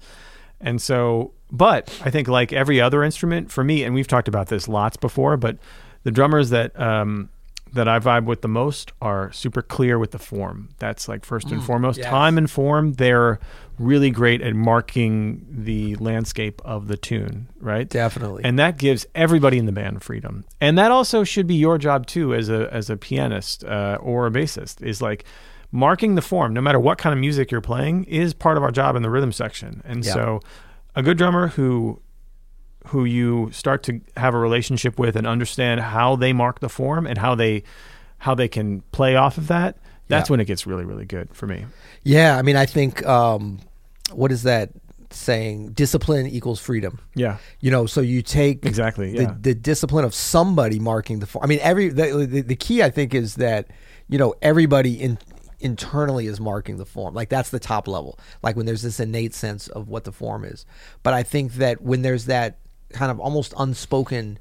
And 0.61 0.81
so, 0.81 1.33
but 1.51 1.89
I 2.05 2.11
think 2.11 2.27
like 2.27 2.53
every 2.53 2.79
other 2.79 3.03
instrument 3.03 3.51
for 3.51 3.63
me, 3.63 3.83
and 3.83 3.93
we've 3.93 4.07
talked 4.07 4.27
about 4.27 4.47
this 4.47 4.67
lots 4.67 4.95
before, 4.95 5.35
but 5.35 5.57
the 6.03 6.11
drummers 6.11 6.49
that 6.51 6.79
um, 6.79 7.29
that 7.73 7.87
I 7.87 7.99
vibe 7.99 8.25
with 8.25 8.41
the 8.41 8.47
most 8.47 8.91
are 9.01 9.31
super 9.31 9.61
clear 9.61 9.97
with 9.97 10.11
the 10.11 10.19
form. 10.19 10.69
That's 10.79 11.07
like 11.07 11.23
first 11.25 11.51
and 11.51 11.63
foremost. 11.63 11.99
yes. 11.99 12.07
Time 12.07 12.37
and 12.37 12.49
form, 12.51 12.93
they're 12.93 13.39
really 13.79 14.11
great 14.11 14.41
at 14.41 14.53
marking 14.53 15.45
the 15.49 15.95
landscape 15.95 16.61
of 16.65 16.87
the 16.87 16.97
tune, 16.97 17.47
right? 17.59 17.87
Definitely. 17.89 18.43
And 18.43 18.59
that 18.59 18.77
gives 18.77 19.05
everybody 19.15 19.57
in 19.57 19.65
the 19.65 19.71
band 19.71 20.03
freedom. 20.03 20.43
And 20.59 20.77
that 20.77 20.91
also 20.91 21.23
should 21.23 21.47
be 21.47 21.55
your 21.55 21.77
job 21.77 22.05
too 22.07 22.33
as 22.35 22.49
a 22.49 22.67
as 22.73 22.89
a 22.89 22.97
pianist 22.97 23.63
uh, 23.63 23.97
or 24.01 24.27
a 24.27 24.31
bassist 24.31 24.81
is 24.81 25.01
like 25.01 25.23
marking 25.71 26.15
the 26.15 26.21
form, 26.21 26.53
no 26.53 26.59
matter 26.61 26.79
what 26.79 26.97
kind 26.97 27.13
of 27.13 27.19
music 27.19 27.49
you're 27.51 27.61
playing, 27.61 28.03
is 28.03 28.33
part 28.33 28.57
of 28.57 28.63
our 28.63 28.71
job 28.71 28.95
in 28.97 29.01
the 29.01 29.09
rhythm 29.09 29.31
section. 29.31 29.81
And 29.85 30.05
Yeah. 30.05 30.13
so, 30.13 30.39
a 30.95 31.01
good 31.01 31.17
drummer 31.17 31.47
who 31.47 32.01
who 32.87 33.05
you 33.05 33.49
start 33.51 33.83
to 33.83 34.01
have 34.17 34.33
a 34.33 34.39
relationship 34.39 34.97
with 34.99 35.15
and 35.15 35.27
understand 35.27 35.79
how 35.81 36.15
they 36.15 36.33
mark 36.33 36.59
the 36.59 36.69
form 36.69 37.05
and 37.07 37.17
how 37.17 37.35
they 37.35 37.63
how 38.17 38.35
they 38.35 38.47
can 38.47 38.81
play 38.91 39.15
off 39.15 39.37
of 39.37 39.47
that. 39.47 39.77
That's 40.07 40.29
Yeah. 40.29 40.33
when 40.33 40.39
it 40.39 40.45
gets 40.45 40.67
really 40.67 40.85
really 40.85 41.05
good 41.05 41.29
for 41.33 41.47
me. 41.47 41.65
Yeah, 42.03 42.37
I 42.37 42.41
mean, 42.41 42.55
I 42.55 42.65
think 42.65 43.05
um, 43.05 43.59
what 44.11 44.31
is 44.31 44.43
that 44.43 44.69
saying? 45.11 45.71
Discipline 45.73 46.25
equals 46.27 46.59
freedom. 46.59 46.99
Yeah, 47.15 47.37
You 47.59 47.69
know, 47.71 47.85
so 47.85 48.01
you 48.01 48.21
take 48.21 48.65
exactly. 48.65 49.11
the, 49.15 49.23
Yeah, 49.23 49.35
the 49.39 49.53
discipline 49.53 50.05
of 50.05 50.13
somebody 50.15 50.79
marking 50.79 51.19
the 51.19 51.25
form. 51.27 51.43
I 51.43 51.47
mean, 51.47 51.59
every 51.61 51.89
the, 51.89 52.25
the, 52.25 52.41
the 52.41 52.55
key 52.55 52.81
I 52.83 52.89
think 52.89 53.13
is 53.13 53.35
that 53.35 53.67
you 54.07 54.17
know 54.17 54.33
everybody 54.41 54.93
in 55.01 55.17
internally 55.59 56.25
is 56.27 56.39
marking 56.39 56.77
the 56.77 56.85
form. 56.85 57.13
Like 57.13 57.29
that's 57.29 57.49
the 57.51 57.59
top 57.59 57.87
level. 57.87 58.17
Like 58.41 58.55
when 58.55 58.65
there's 58.65 58.81
this 58.81 58.99
innate 58.99 59.33
sense 59.35 59.67
of 59.67 59.87
what 59.87 60.03
the 60.05 60.11
form 60.11 60.43
is. 60.43 60.65
But 61.03 61.13
I 61.13 61.23
think 61.23 61.53
that 61.53 61.81
when 61.81 62.01
there's 62.01 62.25
that 62.25 62.57
kind 62.93 63.11
of 63.11 63.19
almost 63.19 63.53
unspoken 63.57 64.39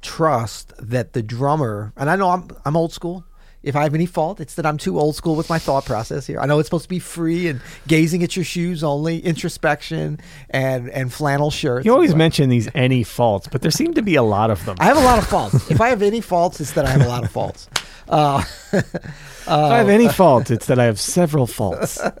trust 0.00 0.72
that 0.78 1.12
the 1.12 1.22
drummer 1.22 1.92
and 1.96 2.10
I 2.10 2.16
know 2.16 2.30
I'm 2.30 2.48
I'm 2.64 2.76
old 2.76 2.92
school. 2.92 3.24
If 3.62 3.76
I 3.76 3.84
have 3.84 3.94
any 3.94 4.06
fault, 4.06 4.40
it's 4.40 4.56
that 4.56 4.66
I'm 4.66 4.76
too 4.76 4.98
old 4.98 5.14
school 5.14 5.36
with 5.36 5.48
my 5.48 5.60
thought 5.60 5.84
process 5.84 6.26
here. 6.26 6.40
I 6.40 6.46
know 6.46 6.58
it's 6.58 6.66
supposed 6.66 6.82
to 6.82 6.88
be 6.88 6.98
free 6.98 7.46
and 7.46 7.60
gazing 7.86 8.24
at 8.24 8.34
your 8.34 8.44
shoes 8.44 8.82
only, 8.82 9.20
introspection 9.20 10.18
and 10.50 10.90
and 10.90 11.12
flannel 11.12 11.52
shirts. 11.52 11.86
you 11.86 11.92
always 11.92 12.10
But- 12.10 12.16
mention 12.18 12.48
these 12.48 12.68
any 12.74 13.04
faults, 13.04 13.46
but 13.50 13.62
there 13.62 13.70
seem 13.70 13.94
to 13.94 14.02
be 14.02 14.16
a 14.16 14.22
lot 14.24 14.50
of 14.50 14.64
them. 14.64 14.76
I 14.80 14.86
have 14.86 14.96
a 14.96 15.04
lot 15.04 15.18
of 15.18 15.26
faults. 15.28 15.70
if 15.70 15.80
I 15.80 15.90
have 15.90 16.02
any 16.02 16.20
faults, 16.20 16.60
it's 16.60 16.72
that 16.72 16.84
I 16.86 16.90
have 16.90 17.02
a 17.02 17.08
lot 17.08 17.22
of 17.22 17.30
faults. 17.30 17.68
Uh, 18.08 18.42
if 18.72 19.48
I 19.48 19.78
have 19.78 19.88
any 19.88 20.08
fault, 20.08 20.50
it's 20.50 20.66
that 20.66 20.80
I 20.80 20.86
have 20.86 20.98
several 20.98 21.46
faults. 21.46 22.00
uh, 22.00 22.12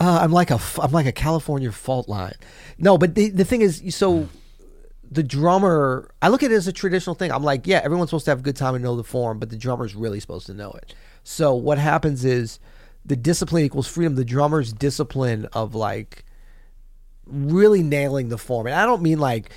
I'm 0.00 0.32
like 0.32 0.50
a 0.50 0.58
I'm 0.80 0.90
like 0.92 1.06
a 1.06 1.12
California 1.12 1.70
fault 1.70 2.08
line. 2.08 2.34
No, 2.78 2.96
but 2.96 3.14
the 3.14 3.28
the 3.28 3.44
thing 3.44 3.60
is, 3.60 3.82
so 3.94 4.26
the 5.10 5.22
drummer, 5.22 6.10
I 6.22 6.28
look 6.28 6.42
at 6.42 6.50
it 6.50 6.54
as 6.54 6.66
a 6.66 6.72
traditional 6.72 7.14
thing. 7.14 7.30
I'm 7.32 7.42
like, 7.44 7.66
yeah, 7.66 7.80
everyone's 7.84 8.10
supposed 8.10 8.24
to 8.26 8.30
have 8.30 8.40
a 8.40 8.42
good 8.42 8.56
time 8.56 8.74
and 8.74 8.84
know 8.84 8.96
the 8.96 9.04
form, 9.04 9.38
but 9.38 9.50
the 9.50 9.56
drummer's 9.56 9.94
really 9.94 10.20
supposed 10.20 10.46
to 10.46 10.54
know 10.54 10.70
it. 10.72 10.94
So 11.24 11.54
what 11.54 11.78
happens 11.78 12.24
is 12.24 12.58
the 13.04 13.16
discipline 13.16 13.64
equals 13.64 13.86
freedom. 13.86 14.14
The 14.16 14.24
drummer's 14.24 14.72
discipline 14.72 15.46
of 15.52 15.74
like 15.74 16.24
really 17.26 17.82
nailing 17.82 18.28
the 18.28 18.38
form. 18.38 18.66
And 18.66 18.74
I 18.76 18.86
don't 18.86 19.02
mean 19.02 19.18
like 19.18 19.50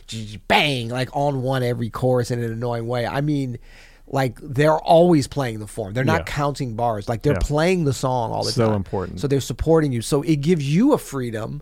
bang, 0.48 0.90
like 0.90 1.10
on 1.16 1.42
one 1.44 1.64
every 1.64 1.90
chorus 1.90 2.32
in 2.32 2.42
an 2.42 2.52
annoying 2.52 2.88
way. 2.88 3.06
I 3.06 3.22
mean 3.22 3.60
like 4.08 4.40
they're 4.42 4.80
always 4.80 5.28
playing 5.28 5.60
the 5.60 5.68
form. 5.68 5.94
They're 5.94 6.04
not 6.04 6.22
Yeah. 6.22 6.34
counting 6.34 6.76
bars. 6.76 7.08
Like 7.08 7.22
they're 7.22 7.34
Yeah. 7.34 7.40
playing 7.42 7.86
the 7.86 7.94
song 7.94 8.32
all 8.32 8.44
the 8.44 8.52
So 8.52 8.64
time. 8.66 8.72
So 8.72 8.76
important. 8.76 9.20
So 9.20 9.28
they're 9.28 9.40
supporting 9.40 9.92
you. 9.92 10.02
So 10.02 10.24
it 10.24 10.38
gives 10.38 10.68
you 10.74 10.94
a 10.94 10.98
freedom 10.98 11.62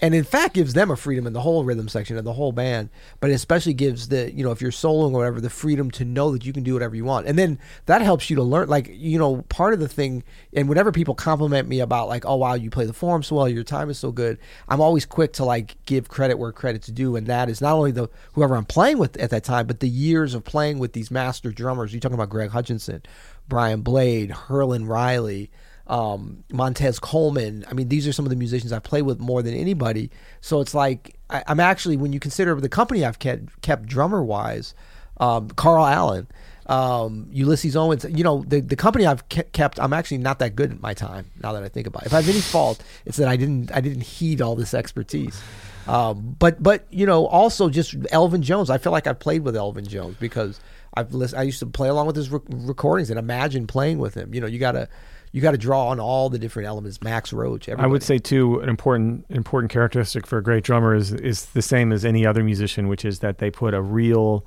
and 0.00 0.14
in 0.14 0.24
fact 0.24 0.54
gives 0.54 0.74
them 0.74 0.90
a 0.90 0.96
freedom 0.96 1.26
in 1.26 1.32
the 1.32 1.40
whole 1.40 1.64
rhythm 1.64 1.88
section 1.88 2.16
and 2.16 2.26
the 2.26 2.32
whole 2.32 2.52
band 2.52 2.88
but 3.20 3.30
it 3.30 3.34
especially 3.34 3.74
gives 3.74 4.08
the 4.08 4.32
you 4.32 4.44
know 4.44 4.50
if 4.50 4.60
you're 4.60 4.70
soloing 4.70 5.12
or 5.12 5.18
whatever 5.18 5.40
the 5.40 5.50
freedom 5.50 5.90
to 5.90 6.04
know 6.04 6.32
that 6.32 6.44
you 6.44 6.52
can 6.52 6.62
do 6.62 6.72
whatever 6.72 6.94
you 6.94 7.04
want. 7.04 7.26
And 7.26 7.38
then 7.38 7.58
that 7.86 8.02
helps 8.02 8.30
you 8.30 8.36
to 8.36 8.42
learn 8.42 8.68
like 8.68 8.88
you 8.92 9.18
know 9.18 9.42
part 9.48 9.74
of 9.74 9.80
the 9.80 9.88
thing 9.88 10.24
and 10.52 10.68
whenever 10.68 10.92
people 10.92 11.14
compliment 11.14 11.68
me 11.68 11.80
about 11.80 12.08
like 12.08 12.24
oh 12.24 12.36
wow 12.36 12.54
you 12.54 12.70
play 12.70 12.86
the 12.86 12.92
form 12.92 13.22
so 13.22 13.36
well 13.36 13.48
your 13.48 13.64
time 13.64 13.90
is 13.90 13.98
so 13.98 14.12
good 14.12 14.38
i'm 14.68 14.80
always 14.80 15.06
quick 15.06 15.32
to 15.34 15.44
like 15.44 15.76
give 15.86 16.08
credit 16.08 16.38
where 16.38 16.52
credit's 16.52 16.88
due 16.88 17.16
and 17.16 17.26
that 17.26 17.48
is 17.48 17.60
not 17.60 17.74
only 17.74 17.90
the 17.90 18.08
whoever 18.32 18.54
i'm 18.54 18.64
playing 18.64 18.98
with 18.98 19.16
at 19.18 19.30
that 19.30 19.44
time 19.44 19.66
but 19.66 19.80
the 19.80 19.88
years 19.88 20.34
of 20.34 20.44
playing 20.44 20.78
with 20.78 20.92
these 20.92 21.10
master 21.10 21.50
drummers. 21.50 21.92
You're 21.92 22.00
talking 22.00 22.14
about 22.14 22.30
greg 22.30 22.50
hutchinson 22.50 23.02
brian 23.48 23.82
blade 23.82 24.30
herlin 24.30 24.88
riley 24.88 25.50
um, 25.92 26.42
Montez 26.50 26.98
Coleman. 26.98 27.66
I 27.70 27.74
mean, 27.74 27.88
these 27.88 28.08
are 28.08 28.14
some 28.14 28.24
of 28.24 28.30
the 28.30 28.36
musicians 28.36 28.72
I've 28.72 28.82
played 28.82 29.02
with 29.02 29.20
more 29.20 29.42
than 29.42 29.52
anybody. 29.52 30.10
So 30.40 30.62
it's 30.62 30.74
like 30.74 31.16
I, 31.28 31.44
I'm 31.46 31.60
actually, 31.60 31.98
when 31.98 32.14
you 32.14 32.18
consider 32.18 32.58
the 32.58 32.70
company 32.70 33.04
I've 33.04 33.18
kept, 33.18 33.60
kept 33.60 33.84
drummer 33.84 34.24
wise, 34.24 34.74
um, 35.18 35.50
Carl 35.50 35.84
Allen, 35.84 36.28
um, 36.64 37.28
Ulysses 37.30 37.76
Owens. 37.76 38.06
You 38.08 38.24
know, 38.24 38.42
the 38.48 38.60
the 38.60 38.74
company 38.74 39.04
I've 39.04 39.28
kept, 39.28 39.78
I'm 39.78 39.92
actually 39.92 40.18
not 40.18 40.38
that 40.38 40.56
good 40.56 40.70
at 40.70 40.80
my 40.80 40.94
time. 40.94 41.30
Now 41.42 41.52
that 41.52 41.62
I 41.62 41.68
think 41.68 41.86
about 41.86 42.04
it, 42.04 42.06
if 42.06 42.14
I 42.14 42.22
have 42.22 42.28
any 42.28 42.40
fault, 42.40 42.82
it's 43.04 43.18
that 43.18 43.28
I 43.28 43.36
didn't 43.36 43.70
I 43.74 43.82
didn't 43.82 44.00
heed 44.02 44.40
all 44.40 44.56
this 44.56 44.72
expertise. 44.72 45.42
Um, 45.86 46.36
but 46.38 46.62
but 46.62 46.86
you 46.88 47.04
know, 47.04 47.26
also 47.26 47.68
just 47.68 47.94
Elvin 48.10 48.40
Jones. 48.42 48.70
I 48.70 48.78
feel 48.78 48.92
like 48.92 49.06
I've 49.06 49.20
played 49.20 49.42
with 49.42 49.56
Elvin 49.56 49.86
Jones 49.86 50.16
because 50.18 50.58
I've 50.94 51.12
listened, 51.12 51.40
I 51.40 51.42
used 51.42 51.58
to 51.58 51.66
play 51.66 51.88
along 51.88 52.06
with 52.06 52.16
his 52.16 52.30
rec- 52.30 52.42
recordings 52.48 53.10
and 53.10 53.18
imagine 53.18 53.66
playing 53.66 53.98
with 53.98 54.14
him. 54.14 54.32
You 54.32 54.40
know, 54.40 54.46
you 54.46 54.58
gotta 54.58 54.88
you 55.32 55.40
got 55.40 55.52
to 55.52 55.58
draw 55.58 55.88
on 55.88 55.98
all 55.98 56.28
the 56.30 56.38
different 56.38 56.68
elements. 56.68 57.02
Max 57.02 57.32
Roach. 57.32 57.68
I 57.68 57.86
would 57.86 58.02
say 58.02 58.18
too 58.18 58.60
an 58.60 58.68
important 58.68 59.24
important 59.30 59.72
characteristic 59.72 60.26
for 60.26 60.38
a 60.38 60.42
great 60.42 60.62
drummer 60.62 60.94
is 60.94 61.12
is 61.12 61.46
the 61.46 61.62
same 61.62 61.90
as 61.92 62.04
any 62.04 62.24
other 62.24 62.44
musician, 62.44 62.86
which 62.88 63.04
is 63.04 63.18
that 63.20 63.38
they 63.38 63.50
put 63.50 63.74
a 63.74 63.82
real 63.82 64.44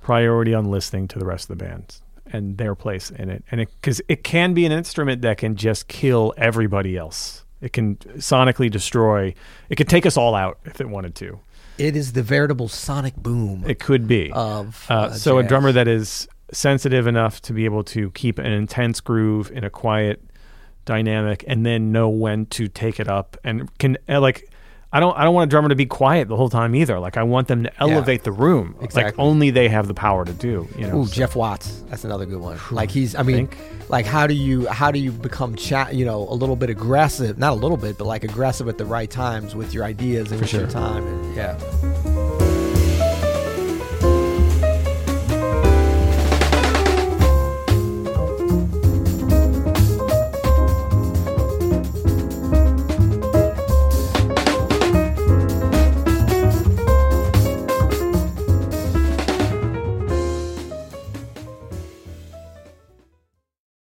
priority 0.00 0.54
on 0.54 0.70
listening 0.70 1.08
to 1.08 1.18
the 1.18 1.26
rest 1.26 1.50
of 1.50 1.58
the 1.58 1.64
band 1.64 1.96
and 2.26 2.56
their 2.58 2.74
place 2.74 3.10
in 3.10 3.28
it. 3.28 3.44
And 3.50 3.60
because 3.60 4.00
it 4.08 4.24
can 4.24 4.54
be 4.54 4.64
an 4.64 4.72
instrument 4.72 5.22
that 5.22 5.38
can 5.38 5.54
just 5.56 5.88
kill 5.88 6.32
everybody 6.36 6.96
else. 6.96 7.44
It 7.60 7.72
can 7.72 7.96
sonically 8.16 8.68
destroy. 8.70 9.34
It 9.68 9.76
could 9.76 9.88
take 9.88 10.04
us 10.06 10.16
all 10.16 10.34
out 10.34 10.58
if 10.64 10.80
it 10.80 10.88
wanted 10.88 11.14
to. 11.16 11.38
it 11.78 11.94
is 11.94 12.12
the 12.12 12.22
veritable 12.22 12.68
sonic 12.68 13.14
boom 13.16 13.64
It 13.66 13.78
could 13.78 14.08
be. 14.08 14.30
of 14.32 14.84
Uh, 14.90 14.94
uh, 14.94 15.12
so 15.12 15.38
a 15.38 15.42
drummer 15.44 15.70
that 15.72 15.86
is 15.88 16.26
sensitive 16.52 17.06
enough 17.06 17.40
to 17.42 17.52
be 17.52 17.64
able 17.64 17.82
to 17.84 18.10
keep 18.12 18.38
an 18.38 18.52
intense 18.52 19.00
groove 19.00 19.50
in 19.50 19.64
a 19.64 19.70
quiet 19.70 20.22
dynamic 20.84 21.44
and 21.46 21.64
then 21.64 21.92
know 21.92 22.08
when 22.08 22.46
to 22.46 22.68
take 22.68 22.98
it 22.98 23.08
up 23.08 23.36
and 23.44 23.76
can 23.78 23.96
uh, 24.08 24.20
like 24.20 24.48
I 24.94 25.00
don't 25.00 25.16
I 25.16 25.24
don't 25.24 25.34
want 25.34 25.48
a 25.48 25.50
drummer 25.50 25.70
to 25.70 25.74
be 25.74 25.86
quiet 25.86 26.28
the 26.28 26.36
whole 26.36 26.50
time 26.50 26.74
either. 26.74 26.98
Like 26.98 27.16
I 27.16 27.22
want 27.22 27.48
them 27.48 27.62
to 27.62 27.72
elevate 27.80 28.24
the 28.24 28.32
room. 28.32 28.76
Like 28.94 29.18
only 29.18 29.50
they 29.50 29.68
have 29.70 29.88
the 29.88 29.94
power 29.94 30.24
to 30.24 30.32
do, 30.32 30.68
you 30.76 30.86
know. 30.86 30.98
Ooh, 31.00 31.06
so- 31.06 31.14
Jeff 31.14 31.34
Watts. 31.34 31.82
That's 31.88 32.04
another 32.04 32.26
good 32.26 32.40
one. 32.40 32.58
Like 32.70 32.90
he's, 32.90 33.14
I 33.14 33.22
mean, 33.22 33.48
Think. 33.48 33.88
like 33.88 34.04
how 34.04 34.26
do 34.26 34.34
you 34.34 34.66
how 34.66 34.90
do 34.90 34.98
you 34.98 35.10
become 35.10 35.56
chat? 35.56 35.94
You 35.94 36.04
know, 36.04 36.28
a 36.28 36.34
little 36.34 36.56
bit 36.56 36.68
aggressive, 36.68 37.38
not 37.38 37.52
a 37.52 37.56
little 37.56 37.78
bit, 37.78 37.96
but 37.96 38.06
like 38.06 38.22
aggressive 38.22 38.68
at 38.68 38.76
the 38.76 38.84
right 38.84 39.10
times 39.10 39.54
with 39.54 39.72
your 39.72 39.84
ideas 39.84 40.30
and 40.30 40.42
with 40.42 40.52
your 40.52 40.66
time. 40.66 41.06
And, 41.06 41.36
yeah. 41.36 42.01